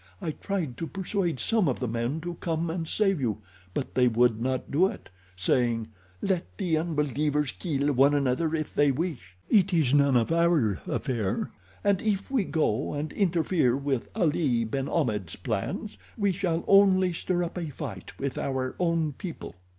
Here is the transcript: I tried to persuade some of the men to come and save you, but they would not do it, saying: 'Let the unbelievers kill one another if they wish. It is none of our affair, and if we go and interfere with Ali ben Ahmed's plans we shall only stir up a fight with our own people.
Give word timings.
I 0.19 0.31
tried 0.31 0.77
to 0.77 0.87
persuade 0.87 1.39
some 1.39 1.69
of 1.69 1.79
the 1.79 1.87
men 1.87 2.21
to 2.21 2.33
come 2.39 2.71
and 2.71 2.87
save 2.87 3.21
you, 3.21 3.43
but 3.75 3.93
they 3.93 4.07
would 4.07 4.41
not 4.41 4.71
do 4.71 4.87
it, 4.87 5.09
saying: 5.37 5.89
'Let 6.23 6.57
the 6.57 6.75
unbelievers 6.75 7.51
kill 7.51 7.93
one 7.93 8.15
another 8.15 8.55
if 8.55 8.73
they 8.73 8.89
wish. 8.91 9.37
It 9.47 9.71
is 9.75 9.93
none 9.93 10.17
of 10.17 10.31
our 10.31 10.81
affair, 10.87 11.51
and 11.83 12.01
if 12.01 12.31
we 12.31 12.45
go 12.45 12.93
and 12.93 13.13
interfere 13.13 13.77
with 13.77 14.07
Ali 14.15 14.63
ben 14.63 14.89
Ahmed's 14.89 15.35
plans 15.35 15.99
we 16.17 16.31
shall 16.31 16.65
only 16.67 17.13
stir 17.13 17.43
up 17.43 17.55
a 17.55 17.69
fight 17.69 18.17
with 18.17 18.39
our 18.39 18.73
own 18.79 19.13
people. 19.13 19.53